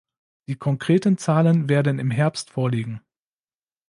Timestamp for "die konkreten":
0.47-1.19